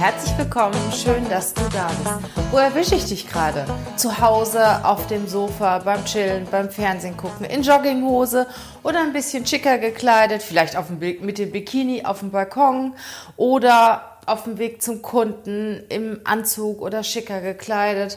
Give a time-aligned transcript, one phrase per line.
[0.00, 0.74] Herzlich willkommen.
[0.94, 2.50] Schön, dass du da bist.
[2.50, 3.66] Wo erwische ich dich gerade?
[3.96, 8.46] Zu Hause, auf dem Sofa, beim Chillen, beim Fernsehen gucken, in Jogginghose
[8.82, 12.94] oder ein bisschen schicker gekleidet, vielleicht auf dem, mit dem Bikini auf dem Balkon
[13.36, 18.16] oder auf dem Weg zum Kunden im Anzug oder schicker gekleidet.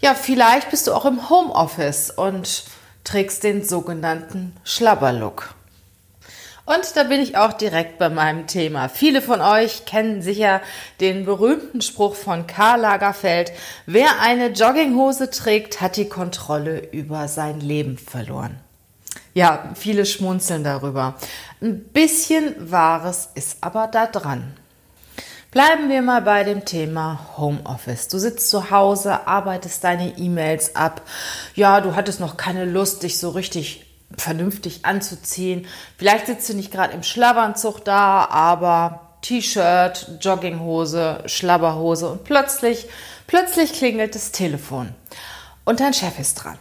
[0.00, 2.62] Ja, vielleicht bist du auch im Homeoffice und
[3.02, 5.53] trägst den sogenannten Schlabberlook.
[6.66, 8.88] Und da bin ich auch direkt bei meinem Thema.
[8.88, 10.62] Viele von euch kennen sicher
[10.98, 13.52] den berühmten Spruch von Karl Lagerfeld,
[13.84, 18.58] wer eine Jogginghose trägt, hat die Kontrolle über sein Leben verloren.
[19.34, 21.16] Ja, viele schmunzeln darüber.
[21.60, 24.54] Ein bisschen Wahres ist aber da dran.
[25.50, 28.08] Bleiben wir mal bei dem Thema Homeoffice.
[28.08, 31.02] Du sitzt zu Hause, arbeitest deine E-Mails ab.
[31.54, 33.83] Ja, du hattest noch keine Lust, dich so richtig
[34.18, 35.66] vernünftig anzuziehen.
[35.96, 42.86] Vielleicht sitzt du nicht gerade im Schlabbernzug da, aber T-Shirt, Jogginghose, Schlabberhose und plötzlich,
[43.26, 44.94] plötzlich klingelt das Telefon
[45.64, 46.58] und dein Chef ist dran.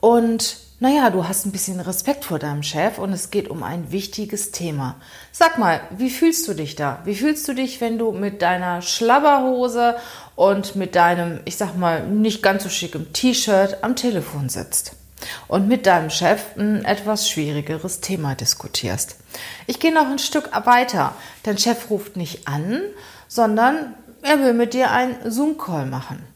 [0.00, 3.92] Und naja, du hast ein bisschen Respekt vor deinem Chef und es geht um ein
[3.92, 4.96] wichtiges Thema.
[5.30, 7.00] Sag mal, wie fühlst du dich da?
[7.04, 9.96] Wie fühlst du dich, wenn du mit deiner Schlabberhose
[10.34, 14.96] und mit deinem, ich sag mal, nicht ganz so schickem T-Shirt am Telefon sitzt?
[15.48, 19.16] Und mit deinem Chef ein etwas schwierigeres Thema diskutierst.
[19.66, 21.14] Ich gehe noch ein Stück weiter.
[21.42, 22.82] Dein Chef ruft nicht an,
[23.28, 26.33] sondern er will mit dir einen Zoom-Call machen.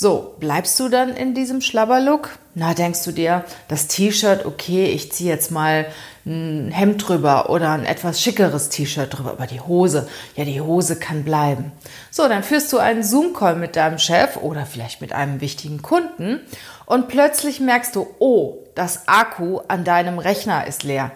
[0.00, 2.38] So, bleibst du dann in diesem Schlabberlook?
[2.54, 5.86] Na, denkst du dir, das T-Shirt, okay, ich ziehe jetzt mal
[6.24, 11.00] ein Hemd drüber oder ein etwas schickeres T-Shirt drüber, aber die Hose, ja, die Hose
[11.00, 11.72] kann bleiben.
[12.12, 16.42] So, dann führst du einen Zoom-Call mit deinem Chef oder vielleicht mit einem wichtigen Kunden
[16.86, 21.10] und plötzlich merkst du, oh, das Akku an deinem Rechner ist leer.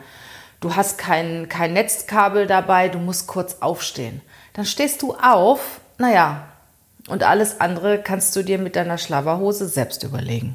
[0.58, 4.22] Du hast kein, kein Netzkabel dabei, du musst kurz aufstehen.
[4.54, 6.48] Dann stehst du auf, naja,
[7.08, 10.54] und alles andere kannst du dir mit deiner Schlabberhose selbst überlegen.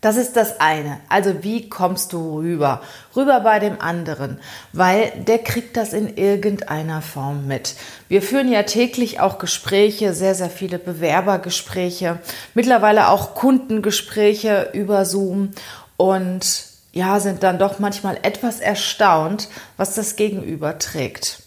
[0.00, 1.00] Das ist das eine.
[1.08, 2.82] Also wie kommst du rüber?
[3.16, 4.38] Rüber bei dem anderen,
[4.72, 7.74] weil der kriegt das in irgendeiner Form mit.
[8.06, 12.20] Wir führen ja täglich auch Gespräche, sehr, sehr viele Bewerbergespräche,
[12.54, 15.50] mittlerweile auch Kundengespräche über Zoom
[15.96, 21.42] und ja, sind dann doch manchmal etwas erstaunt, was das Gegenüber trägt.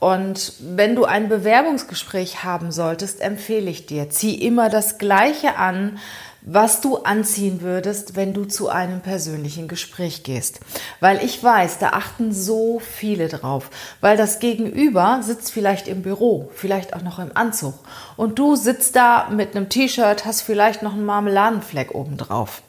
[0.00, 5.98] Und wenn du ein Bewerbungsgespräch haben solltest, empfehle ich dir, zieh immer das Gleiche an,
[6.42, 10.60] was du anziehen würdest, wenn du zu einem persönlichen Gespräch gehst.
[11.00, 13.68] Weil ich weiß, da achten so viele drauf.
[14.00, 17.74] Weil das Gegenüber sitzt vielleicht im Büro, vielleicht auch noch im Anzug.
[18.16, 22.62] Und du sitzt da mit einem T-Shirt, hast vielleicht noch einen Marmeladenfleck oben drauf.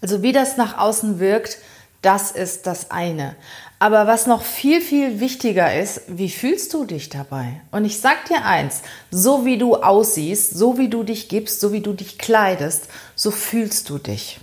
[0.00, 1.58] Also wie das nach außen wirkt,
[2.00, 3.36] das ist das eine.
[3.82, 7.62] Aber was noch viel, viel wichtiger ist, wie fühlst du dich dabei?
[7.72, 11.72] Und ich sag dir eins, so wie du aussiehst, so wie du dich gibst, so
[11.72, 14.38] wie du dich kleidest, so fühlst du dich.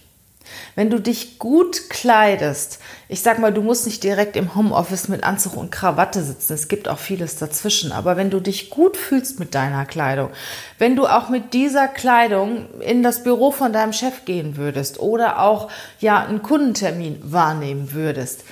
[0.76, 5.24] Wenn du dich gut kleidest, ich sag mal, du musst nicht direkt im Homeoffice mit
[5.24, 9.40] Anzug und Krawatte sitzen, es gibt auch vieles dazwischen, aber wenn du dich gut fühlst
[9.40, 10.32] mit deiner Kleidung,
[10.80, 15.40] wenn du auch mit dieser Kleidung in das Büro von deinem Chef gehen würdest oder
[15.40, 15.72] auch
[16.02, 18.44] ja einen Kundentermin wahrnehmen würdest,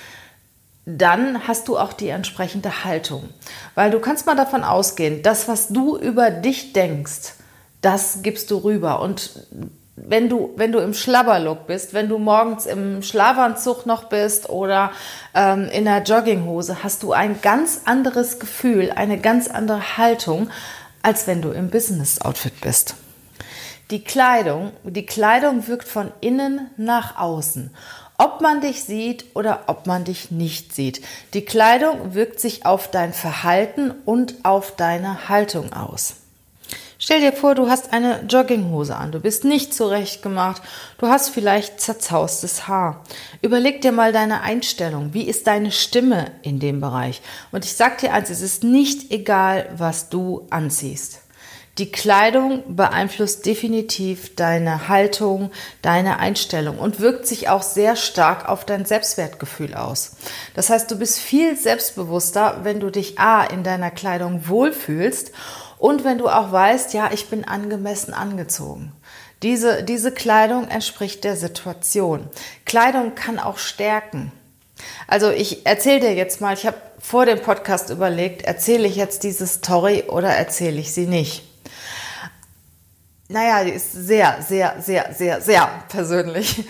[0.96, 3.28] dann hast du auch die entsprechende Haltung.
[3.74, 7.34] Weil du kannst mal davon ausgehen, das, was du über dich denkst,
[7.82, 9.02] das gibst du rüber.
[9.02, 9.46] Und
[9.96, 14.90] wenn du, wenn du im Schlabberlook bist, wenn du morgens im Schlafanzug noch bist oder
[15.34, 20.48] ähm, in der Jogginghose, hast du ein ganz anderes Gefühl, eine ganz andere Haltung,
[21.02, 22.94] als wenn du im Business-Outfit bist.
[23.90, 27.74] Die Kleidung, die Kleidung wirkt von innen nach außen
[28.18, 31.02] ob man dich sieht oder ob man dich nicht sieht.
[31.34, 36.16] Die Kleidung wirkt sich auf dein Verhalten und auf deine Haltung aus.
[37.00, 40.62] Stell dir vor, du hast eine Jogginghose an, du bist nicht zurechtgemacht,
[40.98, 43.04] du hast vielleicht zerzaustes Haar.
[43.40, 47.22] Überleg dir mal deine Einstellung, wie ist deine Stimme in dem Bereich?
[47.52, 51.20] Und ich sag dir eins, es ist nicht egal, was du anziehst.
[51.78, 58.64] Die Kleidung beeinflusst definitiv deine Haltung, deine Einstellung und wirkt sich auch sehr stark auf
[58.64, 60.16] dein Selbstwertgefühl aus.
[60.54, 65.30] Das heißt, du bist viel selbstbewusster, wenn du dich A in deiner Kleidung wohlfühlst
[65.78, 68.90] und wenn du auch weißt, ja, ich bin angemessen angezogen.
[69.44, 72.28] Diese, diese Kleidung entspricht der Situation.
[72.64, 74.32] Kleidung kann auch stärken.
[75.06, 79.22] Also ich erzähle dir jetzt mal, ich habe vor dem Podcast überlegt, erzähle ich jetzt
[79.22, 81.47] diese Story oder erzähle ich sie nicht?
[83.28, 86.66] Naja, die ist sehr, sehr, sehr, sehr, sehr persönlich.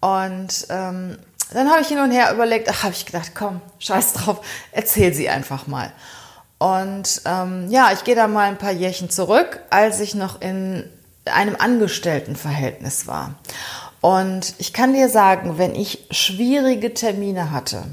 [0.00, 1.18] Und ähm,
[1.52, 5.14] dann habe ich hin und her überlegt, ach, habe ich gedacht, komm, scheiß drauf, erzähl
[5.14, 5.92] sie einfach mal.
[6.58, 10.88] Und ähm, ja, ich gehe da mal ein paar Jährchen zurück, als ich noch in
[11.24, 13.34] einem Angestelltenverhältnis war.
[14.00, 17.84] Und ich kann dir sagen, wenn ich schwierige Termine hatte,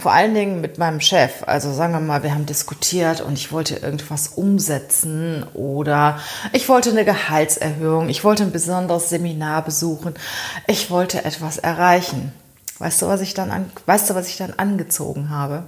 [0.00, 3.52] vor allen Dingen mit meinem Chef, also sagen wir mal, wir haben diskutiert und ich
[3.52, 6.18] wollte irgendwas umsetzen oder
[6.52, 10.14] ich wollte eine Gehaltserhöhung, ich wollte ein besonderes Seminar besuchen,
[10.66, 12.32] ich wollte etwas erreichen.
[12.78, 15.64] Weißt du, was ich dann an, weißt du, was ich dann angezogen habe?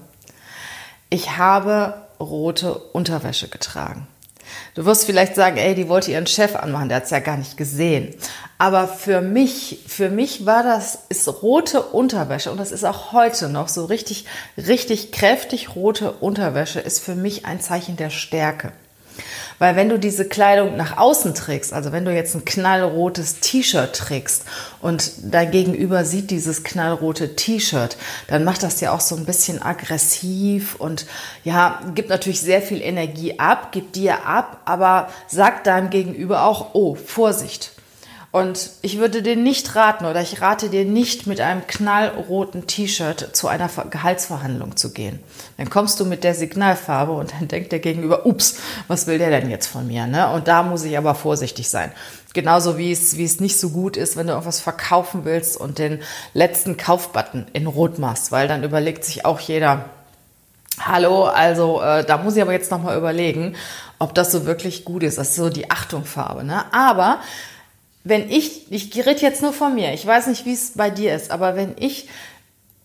[1.10, 4.06] Ich habe rote Unterwäsche getragen.
[4.74, 7.36] Du wirst vielleicht sagen, ey, die wollte ihren Chef anmachen, der hat es ja gar
[7.36, 8.14] nicht gesehen.
[8.58, 13.48] Aber für mich, für mich war das, ist rote Unterwäsche und das ist auch heute
[13.48, 14.26] noch so richtig,
[14.56, 18.72] richtig kräftig rote Unterwäsche ist für mich ein Zeichen der Stärke.
[19.62, 23.94] Weil wenn du diese Kleidung nach außen trägst, also wenn du jetzt ein knallrotes T-Shirt
[23.94, 24.44] trägst
[24.80, 29.62] und dein Gegenüber sieht dieses knallrote T-Shirt, dann macht das ja auch so ein bisschen
[29.62, 31.06] aggressiv und
[31.44, 36.70] ja, gibt natürlich sehr viel Energie ab, gibt dir ab, aber sagt deinem Gegenüber auch,
[36.72, 37.70] oh, Vorsicht.
[38.32, 43.36] Und ich würde dir nicht raten oder ich rate dir nicht mit einem knallroten T-Shirt
[43.36, 45.20] zu einer Gehaltsverhandlung zu gehen.
[45.58, 48.56] Dann kommst du mit der Signalfarbe und dann denkt der Gegenüber, ups,
[48.88, 50.06] was will der denn jetzt von mir?
[50.06, 50.32] Ne?
[50.32, 51.92] Und da muss ich aber vorsichtig sein.
[52.32, 55.78] Genauso wie es, wie es nicht so gut ist, wenn du irgendwas verkaufen willst und
[55.78, 56.00] den
[56.32, 59.90] letzten Kaufbutton in Rot machst, weil dann überlegt sich auch jeder,
[60.80, 63.56] Hallo, also äh, da muss ich aber jetzt nochmal überlegen,
[63.98, 65.18] ob das so wirklich gut ist.
[65.18, 66.44] Das ist so die Achtungfarbe.
[66.44, 66.64] Ne?
[66.72, 67.20] Aber
[68.04, 71.14] wenn ich, ich rede jetzt nur von mir, ich weiß nicht, wie es bei dir
[71.14, 72.08] ist, aber wenn ich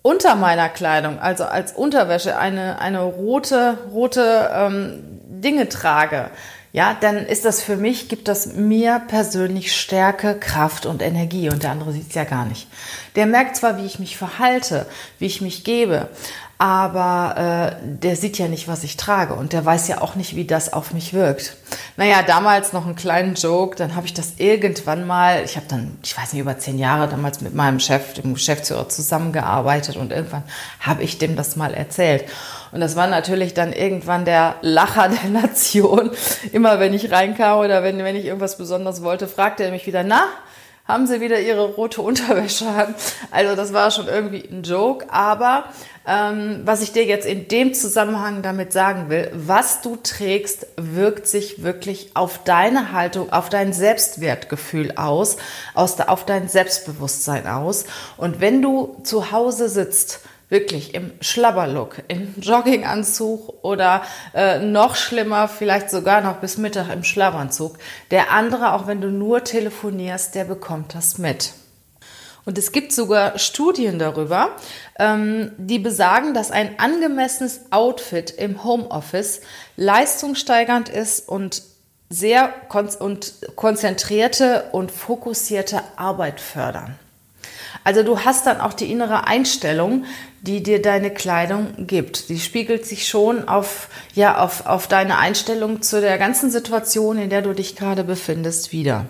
[0.01, 6.29] unter meiner Kleidung, also als Unterwäsche, eine, eine rote, rote ähm, Dinge trage,
[6.71, 11.63] ja, dann ist das für mich, gibt das mir persönlich Stärke, Kraft und Energie und
[11.63, 12.67] der andere sieht es ja gar nicht.
[13.15, 14.85] Der merkt zwar, wie ich mich verhalte,
[15.17, 16.09] wie ich mich gebe,
[16.59, 20.35] aber äh, der sieht ja nicht, was ich trage und der weiß ja auch nicht,
[20.35, 21.55] wie das auf mich wirkt.
[21.97, 25.97] Naja, damals noch einen kleinen Joke, dann habe ich das irgendwann mal, ich habe dann,
[26.03, 30.43] ich weiß nicht, über zehn Jahre damals mit meinem Chef, dem Geschäftsführer zusammengearbeitet und irgendwann
[30.79, 32.25] habe ich dem das mal erzählt.
[32.71, 36.11] Und das war natürlich dann irgendwann der Lacher der Nation.
[36.51, 40.03] Immer wenn ich reinkam oder wenn, wenn ich irgendwas Besonderes wollte, fragte er mich wieder,
[40.03, 40.23] na,
[40.87, 42.95] haben sie wieder ihre rote Unterwäsche an.
[43.31, 45.65] Also das war schon irgendwie ein Joke, aber
[46.07, 51.27] ähm, was ich dir jetzt in dem Zusammenhang damit sagen will, was du trägst, wirkt
[51.27, 55.35] sich wirklich auf deine Haltung, auf dein Selbstwertgefühl aus,
[55.73, 57.85] aus auf dein Selbstbewusstsein aus.
[58.15, 65.49] Und wenn du zu Hause sitzt, wirklich im Schlabberlook, im Jogginganzug oder äh, noch schlimmer,
[65.49, 67.77] vielleicht sogar noch bis Mittag im Schlabberanzug.
[68.11, 71.51] Der andere, auch wenn du nur telefonierst, der bekommt das mit.
[72.47, 74.55] Und es gibt sogar Studien darüber,
[74.97, 79.41] ähm, die besagen, dass ein angemessenes Outfit im Homeoffice
[79.75, 81.61] leistungssteigernd ist und
[82.09, 86.97] sehr kon und konzentrierte und fokussierte Arbeit fördern.
[87.83, 90.05] Also du hast dann auch die innere Einstellung,
[90.39, 92.29] die dir deine Kleidung gibt.
[92.29, 97.29] Die spiegelt sich schon auf, ja, auf, auf deine Einstellung zu der ganzen Situation, in
[97.29, 99.05] der du dich gerade befindest, wieder.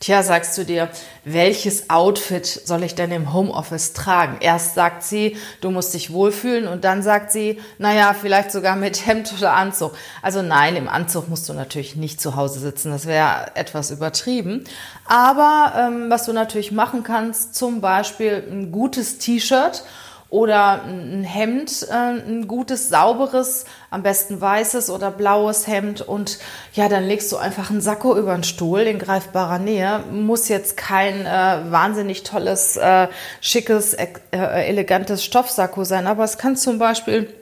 [0.00, 0.88] Tja, sagst du dir,
[1.24, 4.36] welches Outfit soll ich denn im Homeoffice tragen?
[4.40, 9.06] Erst sagt sie, du musst dich wohlfühlen und dann sagt sie, naja, vielleicht sogar mit
[9.06, 9.92] Hemd oder Anzug.
[10.20, 14.64] Also nein, im Anzug musst du natürlich nicht zu Hause sitzen, das wäre etwas übertrieben.
[15.06, 19.84] Aber ähm, was du natürlich machen kannst, zum Beispiel ein gutes T-Shirt
[20.34, 26.40] oder ein Hemd, äh, ein gutes, sauberes, am besten weißes oder blaues Hemd und
[26.72, 30.00] ja, dann legst du einfach einen Sakko über den Stuhl in greifbarer Nähe.
[30.10, 33.06] Muss jetzt kein äh, wahnsinnig tolles, äh,
[33.40, 37.32] schickes, äh, elegantes Stoffsakko sein, aber es kann zum Beispiel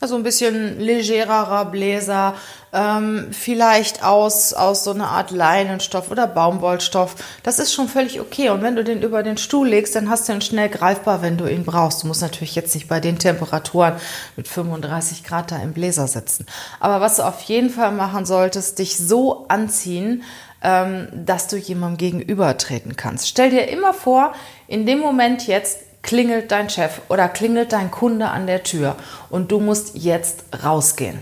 [0.00, 2.34] so ein bisschen legererer Bläser,
[2.72, 7.14] ähm, vielleicht aus, aus so einer Art Leinenstoff oder Baumwollstoff.
[7.42, 8.50] Das ist schon völlig okay.
[8.50, 11.38] Und wenn du den über den Stuhl legst, dann hast du ihn schnell greifbar, wenn
[11.38, 12.02] du ihn brauchst.
[12.02, 13.94] Du musst natürlich jetzt nicht bei den Temperaturen
[14.36, 16.44] mit 35 Grad da im Bläser sitzen.
[16.78, 20.22] Aber was du auf jeden Fall machen solltest, dich so anziehen,
[20.62, 23.28] ähm, dass du jemandem gegenübertreten kannst.
[23.28, 24.34] Stell dir immer vor,
[24.68, 28.96] in dem Moment jetzt klingelt dein Chef oder klingelt dein Kunde an der Tür
[29.28, 31.18] und du musst jetzt rausgehen.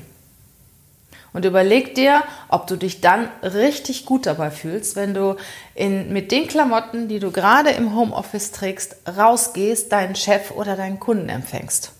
[1.32, 5.34] Und überleg dir, ob du dich dann richtig gut dabei fühlst, wenn du
[5.74, 11.00] in, mit den Klamotten, die du gerade im Homeoffice trägst, rausgehst, deinen Chef oder deinen
[11.00, 11.93] Kunden empfängst.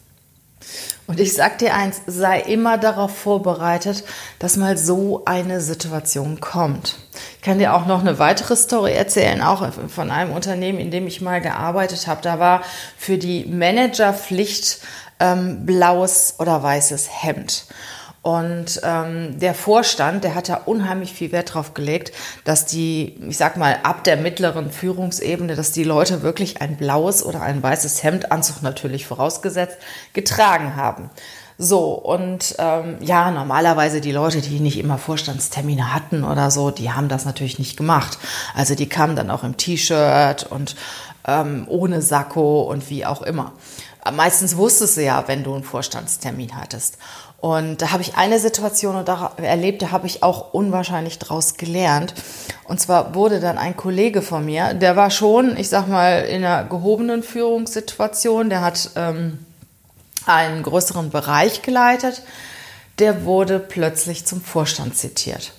[1.07, 4.05] Und ich sag dir eins, sei immer darauf vorbereitet,
[4.39, 6.97] dass mal so eine Situation kommt.
[7.37, 11.07] Ich kann dir auch noch eine weitere Story erzählen, auch von einem Unternehmen, in dem
[11.07, 12.23] ich mal gearbeitet habe.
[12.23, 12.63] Da war
[12.97, 14.81] für die Managerpflicht
[15.21, 17.67] ähm, blaues oder weißes Hemd.
[18.25, 22.11] Und ähm, der Vorstand, der hat da unheimlich viel Wert drauf gelegt,
[22.45, 27.23] dass die, ich sag mal, ab der mittleren Führungsebene, dass die Leute wirklich ein blaues
[27.23, 29.77] oder ein weißes Hemd, Anzug natürlich vorausgesetzt,
[30.15, 31.11] getragen haben.
[31.59, 36.93] So, und ähm, ja, normalerweise die Leute, die nicht immer Vorstandstermine hatten oder so, die
[36.93, 38.19] haben das natürlich nicht gemacht.
[38.55, 40.77] Also die kamen dann auch im T-Shirt und
[41.27, 43.53] ähm, ohne Sakko und wie auch immer.
[44.13, 46.99] Meistens wusstest du ja, wenn du einen Vorstandstermin hattest.
[47.45, 52.15] Und da habe ich eine Situation erlebt, da habe ich auch unwahrscheinlich draus gelernt.
[52.67, 56.43] Und zwar wurde dann ein Kollege von mir, der war schon, ich sag mal, in
[56.43, 59.41] einer gehobenen Führungssituation, der hat ähm,
[60.25, 62.23] einen größeren Bereich geleitet,
[62.99, 65.53] der wurde plötzlich zum Vorstand zitiert.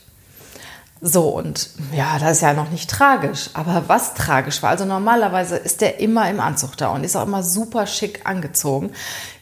[1.02, 3.52] So, und ja, das ist ja noch nicht tragisch.
[3.54, 7.28] Aber was tragisch war, also normalerweise ist der immer im Anzug da und ist auch
[7.28, 8.92] immer super schick angezogen.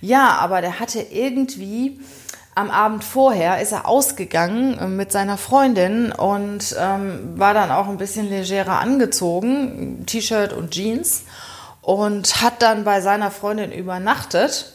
[0.02, 2.02] Ja, aber der hatte irgendwie
[2.56, 7.88] am Abend vorher ist er ausgegangen äh, mit seiner Freundin und ähm, war dann auch
[7.88, 11.24] ein bisschen legerer angezogen, T-Shirt und Jeans
[11.82, 14.72] und hat dann bei seiner Freundin übernachtet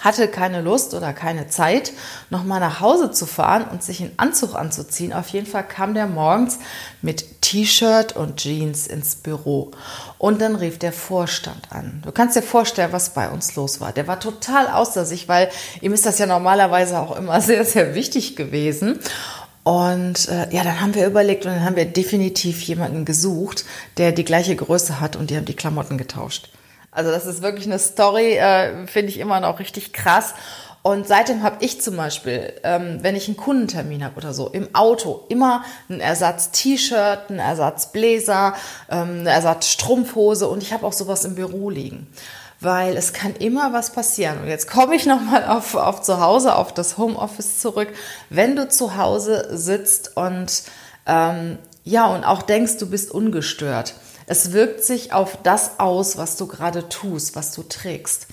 [0.00, 1.92] hatte keine Lust oder keine Zeit,
[2.28, 5.12] nochmal nach Hause zu fahren und sich einen Anzug anzuziehen.
[5.12, 6.58] Auf jeden Fall kam der morgens
[7.02, 9.70] mit T-Shirt und Jeans ins Büro.
[10.18, 12.02] Und dann rief der Vorstand an.
[12.04, 13.92] Du kannst dir vorstellen, was bei uns los war.
[13.92, 17.94] Der war total außer sich, weil ihm ist das ja normalerweise auch immer sehr, sehr
[17.94, 18.98] wichtig gewesen.
[19.64, 23.64] Und äh, ja, dann haben wir überlegt und dann haben wir definitiv jemanden gesucht,
[23.96, 26.48] der die gleiche Größe hat und die haben die Klamotten getauscht.
[26.92, 30.34] Also das ist wirklich eine Story, äh, finde ich immer noch richtig krass.
[30.82, 34.74] Und seitdem habe ich zum Beispiel, ähm, wenn ich einen Kundentermin habe oder so, im
[34.74, 38.54] Auto immer einen Ersatz T-Shirt, einen Ersatz Bläser,
[38.90, 42.08] ähm, eine Ersatz Strumpfhose und ich habe auch sowas im Büro liegen.
[42.60, 44.40] Weil es kann immer was passieren.
[44.42, 47.88] Und jetzt komme ich nochmal auf, auf zu Hause, auf das Homeoffice zurück.
[48.28, 50.64] Wenn du zu Hause sitzt und
[51.06, 53.94] ähm, ja, und auch denkst, du bist ungestört
[54.32, 58.28] es wirkt sich auf das aus, was du gerade tust, was du trägst.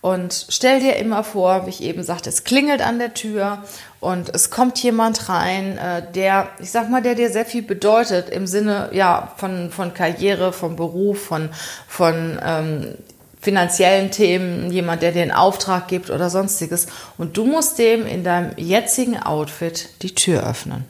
[0.00, 3.62] Und stell dir immer vor, wie ich eben sagte, es klingelt an der Tür
[4.00, 8.30] und es kommt jemand rein, äh, der, ich sag mal, der dir sehr viel bedeutet
[8.30, 11.48] im Sinne ja von, von Karriere, vom Beruf, von,
[11.86, 12.98] von ähm,
[13.40, 16.88] finanziellen Themen, jemand, der dir einen Auftrag gibt oder sonstiges.
[17.16, 20.84] Und du musst dem in deinem jetzigen Outfit die Tür öffnen.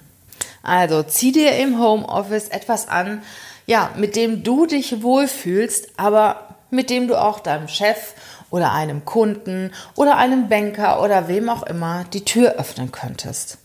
[0.62, 3.22] Also zieh dir im Homeoffice etwas an,
[3.66, 8.14] ja, mit dem du dich wohlfühlst, aber mit dem du auch deinem Chef
[8.50, 13.58] oder einem Kunden oder einem Banker oder wem auch immer die Tür öffnen könntest.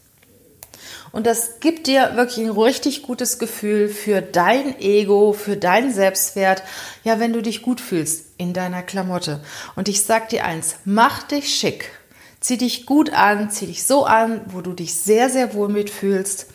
[1.12, 6.63] Und das gibt dir wirklich ein richtig gutes Gefühl für dein Ego, für deinen Selbstwert,
[7.03, 9.41] ja, wenn du dich gut fühlst in deiner Klamotte.
[9.75, 11.91] Und ich sag dir eins, mach dich schick.
[12.39, 16.48] Zieh dich gut an, zieh dich so an, wo du dich sehr, sehr wohl mitfühlst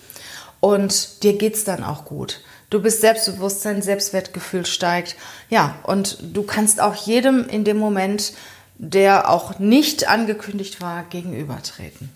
[0.61, 2.41] und dir geht's dann auch gut.
[2.75, 5.15] Du bist selbstbewusst, dein Selbstwertgefühl steigt.
[5.49, 8.33] Ja, und du kannst auch jedem in dem Moment,
[8.79, 12.11] der auch nicht angekündigt war, gegenübertreten.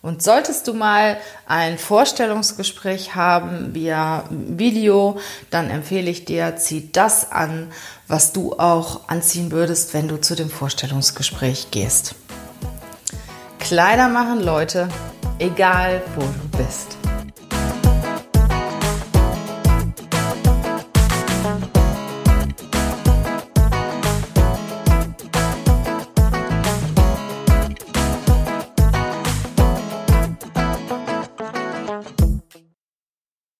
[0.00, 5.20] Und solltest du mal ein Vorstellungsgespräch haben via Video,
[5.50, 7.70] dann empfehle ich dir, zieh das an,
[8.08, 12.14] was du auch anziehen würdest, wenn du zu dem Vorstellungsgespräch gehst.
[13.58, 14.88] Kleider machen Leute,
[15.38, 16.96] egal wo du bist.